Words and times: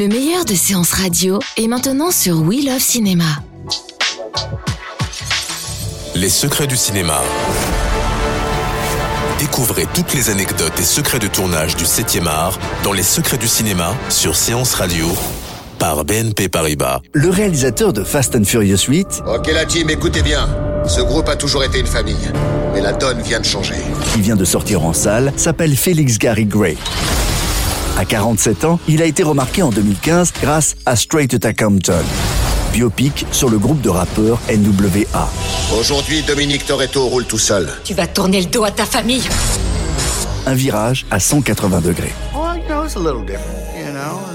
Le 0.00 0.08
meilleur 0.08 0.46
de 0.46 0.54
séances 0.54 0.92
radio 0.92 1.40
est 1.58 1.68
maintenant 1.68 2.10
sur 2.10 2.40
We 2.40 2.64
Love 2.64 2.80
Cinéma. 2.80 3.26
Les 6.14 6.30
secrets 6.30 6.66
du 6.66 6.74
cinéma. 6.74 7.20
Découvrez 9.38 9.84
toutes 9.92 10.14
les 10.14 10.30
anecdotes 10.30 10.80
et 10.80 10.84
secrets 10.84 11.18
de 11.18 11.26
tournage 11.26 11.76
du 11.76 11.84
7e 11.84 12.26
art 12.26 12.58
dans 12.82 12.94
Les 12.94 13.02
secrets 13.02 13.36
du 13.36 13.46
cinéma 13.46 13.94
sur 14.08 14.36
Séance 14.36 14.72
Radio 14.72 15.06
par 15.78 16.06
BNP 16.06 16.48
Paribas. 16.48 17.02
Le 17.12 17.28
réalisateur 17.28 17.92
de 17.92 18.02
Fast 18.02 18.34
and 18.34 18.44
Furious 18.44 18.88
8, 18.88 19.24
Ok 19.26 19.52
la 19.52 19.66
team, 19.66 19.90
écoutez 19.90 20.22
bien. 20.22 20.48
Ce 20.88 21.02
groupe 21.02 21.28
a 21.28 21.36
toujours 21.36 21.62
été 21.62 21.78
une 21.78 21.86
famille. 21.86 22.30
Mais 22.72 22.80
la 22.80 22.92
donne 22.92 23.20
vient 23.20 23.40
de 23.40 23.44
changer. 23.44 23.74
qui 24.14 24.22
vient 24.22 24.36
de 24.36 24.46
sortir 24.46 24.82
en 24.82 24.94
salle, 24.94 25.30
s'appelle 25.36 25.76
Felix 25.76 26.16
Gary 26.16 26.46
Gray. 26.46 26.78
À 27.98 28.04
47 28.04 28.64
ans, 28.64 28.80
il 28.88 29.02
a 29.02 29.04
été 29.04 29.22
remarqué 29.22 29.62
en 29.62 29.70
2015 29.70 30.32
grâce 30.42 30.74
à 30.86 30.96
Straight 30.96 31.32
Outta 31.34 31.52
Compton, 31.52 32.02
biopic 32.72 33.26
sur 33.30 33.50
le 33.50 33.58
groupe 33.58 33.80
de 33.80 33.90
rappeurs 33.90 34.38
NWA. 34.48 35.28
Aujourd'hui, 35.78 36.22
Dominique 36.22 36.64
Toretto 36.66 37.06
roule 37.06 37.26
tout 37.26 37.38
seul. 37.38 37.68
Tu 37.84 37.94
vas 37.94 38.06
tourner 38.06 38.40
le 38.40 38.46
dos 38.46 38.64
à 38.64 38.70
ta 38.70 38.84
famille. 38.84 39.22
Un 40.46 40.54
virage 40.54 41.06
à 41.10 41.20
180 41.20 41.80
degrés. 41.80 42.14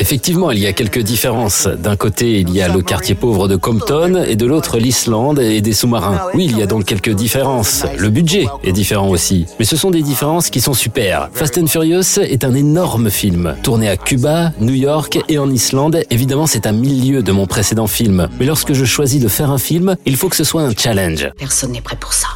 Effectivement, 0.00 0.50
il 0.50 0.58
y 0.58 0.66
a 0.66 0.72
quelques 0.72 1.00
différences. 1.00 1.66
D'un 1.66 1.96
côté, 1.96 2.40
il 2.40 2.50
y 2.50 2.60
a 2.60 2.68
le 2.68 2.82
quartier 2.82 3.14
pauvre 3.14 3.48
de 3.48 3.56
Compton 3.56 4.22
et 4.26 4.36
de 4.36 4.46
l'autre, 4.46 4.78
l'Islande 4.78 5.38
et 5.38 5.60
des 5.60 5.72
sous-marins. 5.72 6.20
Oui, 6.34 6.46
il 6.50 6.58
y 6.58 6.62
a 6.62 6.66
donc 6.66 6.84
quelques 6.84 7.10
différences. 7.10 7.84
Le 7.96 8.10
budget 8.10 8.46
est 8.62 8.72
différent 8.72 9.08
aussi. 9.08 9.46
Mais 9.58 9.64
ce 9.64 9.76
sont 9.76 9.90
des 9.90 10.02
différences 10.02 10.50
qui 10.50 10.60
sont 10.60 10.74
super. 10.74 11.30
Fast 11.32 11.58
and 11.58 11.66
Furious 11.66 12.18
est 12.18 12.44
un 12.44 12.54
énorme 12.54 13.10
film. 13.10 13.56
Tourné 13.62 13.88
à 13.88 13.96
Cuba, 13.96 14.52
New 14.60 14.74
York 14.74 15.18
et 15.28 15.38
en 15.38 15.50
Islande, 15.50 16.02
évidemment, 16.10 16.46
c'est 16.46 16.66
un 16.66 16.72
milieu 16.72 17.22
de 17.22 17.32
mon 17.32 17.46
précédent 17.46 17.86
film. 17.86 18.28
Mais 18.38 18.46
lorsque 18.46 18.72
je 18.72 18.84
choisis 18.84 19.20
de 19.20 19.28
faire 19.28 19.50
un 19.50 19.58
film, 19.58 19.96
il 20.06 20.16
faut 20.16 20.28
que 20.28 20.36
ce 20.36 20.44
soit 20.44 20.62
un 20.62 20.72
challenge. 20.76 21.30
Personne 21.38 21.72
n'est 21.72 21.80
prêt 21.80 21.96
pour 21.96 22.12
ça. 22.12 22.28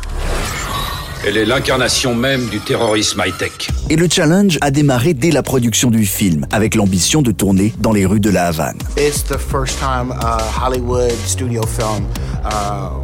Elle 1.27 1.37
est 1.37 1.45
l'incarnation 1.45 2.15
même 2.15 2.47
du 2.47 2.61
terrorisme 2.61 3.23
high-tech. 3.27 3.69
Et 3.91 3.97
le 3.97 4.07
challenge 4.09 4.57
a 4.61 4.71
démarré 4.71 5.15
dès 5.15 5.31
la 5.31 5.43
production 5.43 5.91
du 5.91 6.07
film, 6.07 6.47
avec 6.53 6.75
l'ambition 6.75 7.23
de 7.23 7.33
tourner 7.33 7.75
dans 7.81 7.93
les 7.93 8.07
rues 8.07 8.21
de 8.21 8.31
la 8.31 8.47
Havane. 8.47 8.79
It's 8.97 9.25
the 9.25 9.37
first 9.37 9.79
time 9.79 10.13
a 10.23 10.39
Hollywood 10.65 11.13
studio 11.27 11.63
film 11.67 12.05
uh, 12.45 13.01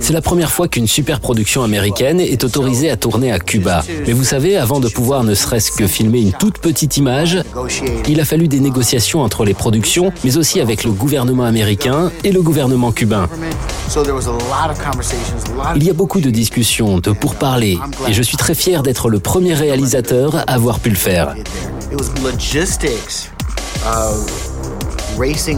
C'est 0.00 0.12
la 0.12 0.20
première 0.20 0.50
fois 0.50 0.66
qu'une 0.66 0.88
super 0.88 1.20
production 1.20 1.62
américaine 1.62 2.18
est 2.20 2.42
autorisée 2.42 2.90
à 2.90 2.96
tourner 2.96 3.30
à 3.30 3.38
Cuba. 3.38 3.84
Mais 4.06 4.12
vous 4.12 4.24
savez, 4.24 4.56
avant 4.56 4.80
de 4.80 4.88
pouvoir 4.88 5.22
ne 5.22 5.34
serait-ce 5.34 5.70
que 5.70 5.86
filmer 5.86 6.20
une 6.20 6.32
toute 6.32 6.58
petite 6.58 6.96
image, 6.96 7.38
il 8.08 8.20
a 8.20 8.24
fallu 8.24 8.48
des 8.48 8.60
négociations 8.60 9.22
entre 9.22 9.44
les 9.44 9.54
productions, 9.54 10.12
mais 10.24 10.36
aussi 10.36 10.60
avec 10.60 10.84
le 10.84 10.90
gouvernement 10.90 11.44
américain 11.44 12.10
et 12.24 12.32
le 12.32 12.42
gouvernement 12.42 12.90
cubain. 12.90 13.28
So 13.94 14.02
there 14.02 14.12
was 14.12 14.26
a 14.26 14.32
lot 14.32 14.70
of 14.72 14.78
conversations, 14.82 15.44
a 15.44 15.54
lot 15.54 15.76
Il 15.76 15.84
y 15.84 15.90
a 15.90 15.92
beaucoup 15.92 16.20
de 16.20 16.28
discussions, 16.28 16.98
de 16.98 17.12
pourparlers, 17.12 17.78
et 18.08 18.12
je 18.12 18.22
suis 18.22 18.36
très 18.36 18.56
fier 18.56 18.82
d'être 18.82 19.08
le 19.08 19.20
premier 19.20 19.54
réalisateur 19.54 20.34
à 20.34 20.54
avoir 20.54 20.80
pu 20.80 20.90
le 20.90 20.96
faire. 20.96 21.36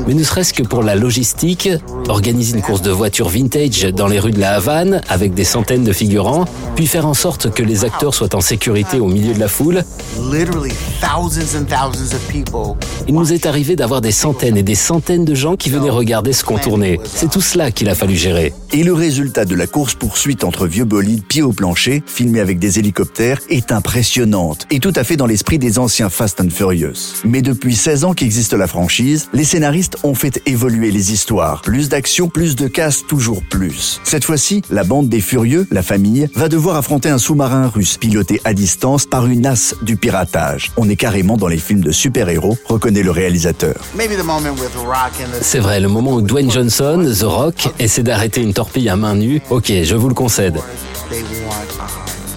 Mais 0.07 0.13
ne 0.13 0.23
serait-ce 0.23 0.53
que 0.53 0.63
pour 0.63 0.83
la 0.83 0.95
logistique, 0.95 1.71
organiser 2.09 2.55
une 2.57 2.63
course 2.63 2.83
de 2.83 2.91
voitures 2.91 3.31
vintage 3.31 3.85
dans 3.85 4.07
les 4.07 4.19
rues 4.21 4.33
de 4.33 4.39
la 4.39 4.57
Havane 4.57 5.01
avec 5.09 5.33
des 5.33 5.45
centaines 5.45 5.83
de 5.83 5.95
figurants, 5.95 6.45
puis 6.75 6.87
faire 6.87 7.07
en 7.07 7.15
sorte 7.15 7.51
que 7.55 7.63
les 7.63 7.87
acteurs 7.87 8.15
soient 8.15 8.35
en 8.35 8.43
sécurité 8.43 9.01
au 9.01 9.07
milieu 9.07 9.33
de 9.33 9.41
la 9.41 9.49
foule, 9.49 9.83
Literally 10.31 10.75
thousands 11.01 11.59
and 11.59 11.65
thousands 11.65 12.15
of 12.15 12.21
people. 12.29 12.77
il 13.09 13.15
nous 13.15 13.33
est 13.33 13.47
arrivé 13.47 13.77
d'avoir 13.77 14.03
des 14.03 14.13
centaines 14.13 14.59
et 14.59 14.63
des 14.63 14.75
centaines 14.75 15.25
de 15.25 15.35
gens 15.35 15.57
qui 15.57 15.71
venaient 15.71 15.89
regarder 15.89 16.35
ce 16.35 16.45
qu'on 16.45 16.59
tournait. 16.59 17.01
C'est 17.05 17.31
tout 17.31 17.41
cela 17.41 17.71
qu'il 17.71 17.89
a 17.89 17.95
fallu 17.95 18.15
gérer. 18.15 18.53
Et 18.75 18.85
le 18.85 18.93
résultat 18.93 19.47
de 19.47 19.55
la 19.55 19.67
course-poursuite 19.67 20.45
entre 20.45 20.67
vieux 20.67 20.85
bolides 20.85 21.25
pieds 21.25 21.43
au 21.43 21.53
plancher, 21.53 22.03
filmé 22.07 22.41
avec 22.41 22.59
des 22.59 22.79
hélicoptères, 22.79 23.41
est 23.49 23.73
impressionnante 23.73 24.67
et 24.71 24.81
tout 24.81 24.93
à 24.97 25.03
fait 25.03 25.17
dans 25.17 25.27
l'esprit 25.27 25.59
des 25.59 25.79
anciens 25.79 26.11
Fast 26.11 26.43
and 26.43 26.51
Furious. 26.51 27.23
Mais 27.25 27.41
depuis 27.41 27.75
16 27.75 28.05
ans 28.05 28.13
qu'existe 28.13 28.53
la 28.53 28.67
franchise, 28.67 28.96
les 29.33 29.45
scénaristes 29.45 29.99
ont 30.05 30.15
fait 30.15 30.41
évoluer 30.47 30.91
les 30.91 31.13
histoires. 31.13 31.61
Plus 31.61 31.89
d'action, 31.89 32.29
plus 32.29 32.57
de 32.57 32.67
casse, 32.67 33.05
toujours 33.07 33.43
plus. 33.43 34.01
Cette 34.05 34.25
fois-ci, 34.25 34.63
la 34.71 34.85
bande 34.85 35.09
des 35.09 35.21
furieux, 35.21 35.67
la 35.71 35.83
famille, 35.83 36.29
va 36.35 36.49
devoir 36.49 36.77
affronter 36.77 37.11
un 37.11 37.19
sous-marin 37.19 37.69
russe 37.69 37.99
piloté 37.99 38.41
à 38.45 38.55
distance 38.55 39.05
par 39.05 39.27
une 39.27 39.45
as 39.45 39.75
du 39.83 39.97
piratage. 39.97 40.73
On 40.77 40.89
est 40.89 40.97
carrément 40.97 41.37
dans 41.37 41.49
les 41.49 41.59
films 41.59 41.83
de 41.83 41.91
super-héros, 41.93 42.57
reconnaît 42.67 43.03
le 43.03 43.11
réalisateur. 43.11 43.75
Maybe 43.95 44.17
the 44.17 44.25
moment 44.25 44.59
with 44.59 44.75
Rock 44.77 45.13
and 45.21 45.39
the 45.39 45.43
C'est 45.43 45.61
vrai, 45.61 45.81
le 45.81 45.89
moment 45.89 46.15
où 46.15 46.23
Dwayne 46.23 46.51
Johnson, 46.51 47.05
The 47.19 47.25
Rock, 47.25 47.69
essaie 47.79 48.03
d'arrêter 48.03 48.41
une 48.41 48.55
torpille 48.55 48.89
à 48.89 48.97
main 48.97 49.15
nue, 49.15 49.43
ok, 49.51 49.73
je 49.85 49.95
vous 49.95 50.09
le 50.09 50.15
concède. 50.15 50.59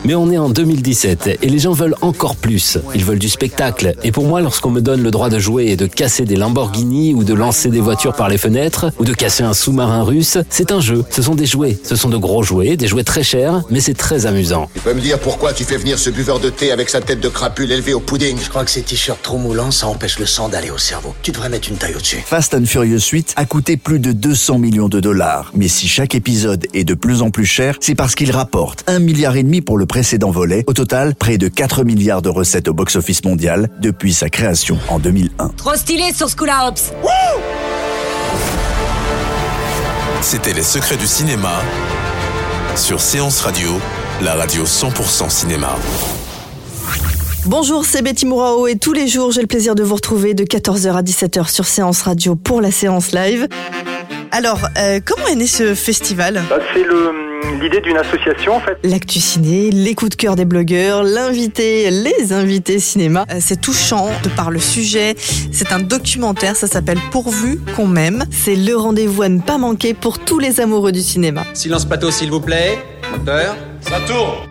Mais 0.09 0.15
on 0.15 0.31
est 0.31 0.39
en 0.39 0.49
2017 0.49 1.37
et 1.39 1.49
les 1.49 1.59
gens 1.59 1.73
veulent 1.73 1.93
encore 2.01 2.35
plus. 2.35 2.79
Ils 2.95 3.05
veulent 3.05 3.19
du 3.19 3.29
spectacle. 3.29 3.93
Et 4.03 4.11
pour 4.11 4.25
moi, 4.25 4.41
lorsqu'on 4.41 4.71
me 4.71 4.81
donne 4.81 5.03
le 5.03 5.11
droit 5.11 5.29
de 5.29 5.37
jouer 5.37 5.67
et 5.67 5.75
de 5.75 5.85
casser 5.85 6.25
des 6.25 6.35
Lamborghini 6.35 7.13
ou 7.13 7.23
de 7.23 7.35
lancer 7.35 7.69
des 7.69 7.79
voitures 7.79 8.15
par 8.15 8.27
les 8.27 8.39
fenêtres 8.39 8.91
ou 8.97 9.05
de 9.05 9.13
casser 9.13 9.43
un 9.43 9.53
sous-marin 9.53 10.01
russe, 10.01 10.39
c'est 10.49 10.71
un 10.71 10.79
jeu. 10.79 11.05
Ce 11.11 11.21
sont 11.21 11.35
des 11.35 11.45
jouets. 11.45 11.77
Ce 11.83 11.95
sont 11.95 12.09
de 12.09 12.17
gros 12.17 12.41
jouets, 12.41 12.75
des 12.75 12.87
jouets 12.87 13.03
très 13.03 13.21
chers, 13.21 13.61
mais 13.69 13.81
c'est 13.81 13.93
très 13.93 14.25
amusant. 14.25 14.67
Tu 14.73 14.79
peux 14.79 14.95
me 14.95 14.99
dire 14.99 15.19
pourquoi 15.19 15.53
tu 15.53 15.63
fais 15.63 15.77
venir 15.77 15.99
ce 15.99 16.09
buveur 16.09 16.39
de 16.39 16.49
thé 16.49 16.71
avec 16.71 16.89
sa 16.89 17.01
tête 17.01 17.19
de 17.19 17.29
crapule 17.29 17.71
élevée 17.71 17.93
au 17.93 17.99
pudding? 17.99 18.35
Je 18.43 18.49
crois 18.49 18.65
que 18.65 18.71
ces 18.71 18.81
t-shirts 18.81 19.21
trop 19.21 19.37
moulants, 19.37 19.69
ça 19.69 19.85
empêche 19.85 20.17
le 20.17 20.25
sang 20.25 20.49
d'aller 20.49 20.71
au 20.71 20.79
cerveau. 20.79 21.13
Tu 21.21 21.31
devrais 21.31 21.49
mettre 21.49 21.69
une 21.69 21.77
taille 21.77 21.93
au-dessus. 21.93 22.23
Fast 22.25 22.55
and 22.55 22.65
Furious 22.65 23.11
8 23.11 23.35
a 23.35 23.45
coûté 23.45 23.77
plus 23.77 23.99
de 23.99 24.11
200 24.11 24.57
millions 24.57 24.89
de 24.89 25.01
dollars. 25.01 25.51
Mais 25.53 25.67
si 25.67 25.87
chaque 25.87 26.15
épisode 26.15 26.65
est 26.73 26.83
de 26.83 26.95
plus 26.95 27.21
en 27.21 27.29
plus 27.29 27.45
cher, 27.45 27.75
c'est 27.79 27.93
parce 27.93 28.15
qu'il 28.15 28.31
rapporte 28.31 28.83
un 28.87 28.97
milliard 28.97 29.35
et 29.35 29.43
demi 29.43 29.61
pour 29.61 29.77
le 29.77 29.85
précédent 29.99 30.31
volet. 30.31 30.63
Au 30.65 30.71
total, 30.71 31.13
près 31.13 31.37
de 31.37 31.49
4 31.49 31.83
milliards 31.83 32.21
de 32.21 32.29
recettes 32.29 32.69
au 32.69 32.73
box-office 32.73 33.25
mondial 33.25 33.67
depuis 33.81 34.13
sa 34.13 34.29
création 34.29 34.79
en 34.87 34.97
2001. 34.97 35.49
Trop 35.57 35.75
stylé 35.75 36.13
sur 36.13 36.29
ce 36.29 36.37
coup-là, 36.37 36.69
Hobbs. 36.69 36.79
C'était 40.21 40.53
Les 40.53 40.63
secrets 40.63 40.95
du 40.95 41.05
cinéma 41.05 41.51
sur 42.77 43.01
Séance 43.01 43.41
Radio, 43.41 43.71
la 44.21 44.35
radio 44.35 44.63
100% 44.63 45.29
cinéma. 45.29 45.75
Bonjour, 47.45 47.83
c'est 47.83 48.01
Betty 48.01 48.25
Mourao 48.25 48.67
et 48.67 48.77
tous 48.77 48.93
les 48.93 49.09
jours, 49.09 49.33
j'ai 49.33 49.41
le 49.41 49.47
plaisir 49.47 49.75
de 49.75 49.83
vous 49.83 49.95
retrouver 49.95 50.33
de 50.33 50.45
14h 50.45 50.93
à 50.93 51.01
17h 51.01 51.49
sur 51.49 51.65
Séance 51.65 52.03
Radio 52.03 52.37
pour 52.37 52.61
la 52.61 52.71
séance 52.71 53.11
live. 53.11 53.49
Alors, 54.31 54.61
euh, 54.77 55.01
comment 55.05 55.27
est 55.27 55.35
né 55.35 55.45
ce 55.47 55.75
festival? 55.75 56.41
Bah, 56.49 56.55
c'est 56.73 56.83
le- 56.83 57.28
l'idée 57.61 57.81
d'une 57.81 57.97
association 57.97 58.55
en 58.55 58.59
fait. 58.59 58.77
L'actu 58.83 59.19
ciné, 59.19 59.69
les 59.71 59.95
coups 59.95 60.11
de 60.11 60.15
cœur 60.15 60.35
des 60.35 60.45
blogueurs, 60.45 61.03
l'invité, 61.03 61.89
les 61.91 62.33
invités 62.33 62.79
cinéma. 62.79 63.25
Euh, 63.31 63.39
C'est 63.39 63.61
touchant 63.61 64.09
de 64.23 64.29
par 64.29 64.51
le 64.51 64.59
sujet. 64.59 65.15
C'est 65.51 65.71
un 65.71 65.79
documentaire, 65.79 66.55
ça 66.55 66.67
s'appelle 66.67 66.99
Pourvu 67.11 67.59
qu'on 67.75 67.87
m'aime. 67.87 68.25
C'est 68.31 68.55
le 68.55 68.75
rendez-vous 68.75 69.21
à 69.23 69.29
ne 69.29 69.41
pas 69.41 69.57
manquer 69.57 69.93
pour 69.93 70.19
tous 70.19 70.39
les 70.39 70.59
amoureux 70.59 70.91
du 70.91 71.01
cinéma. 71.01 71.43
Silence 71.53 71.85
pato, 71.85 72.11
s'il 72.11 72.29
vous 72.29 72.41
plaît. 72.41 72.77
Moteur. 73.11 73.55
Ça 73.81 73.99
tourne 74.07 74.49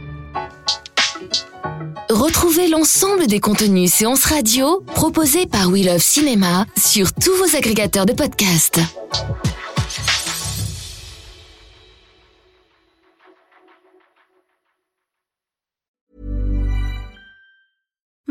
Retrouvez 2.11 2.69
l'ensemble 2.69 3.27
des 3.27 3.39
contenus 3.39 3.93
séances 3.93 4.25
radio 4.25 4.83
proposés 4.95 5.47
par 5.47 5.69
We 5.69 5.85
Love 5.85 5.99
Cinéma 5.99 6.65
sur 6.77 7.13
tous 7.13 7.35
vos 7.35 7.55
agrégateurs 7.57 8.07
de 8.07 8.15
podcasts. 8.15 8.81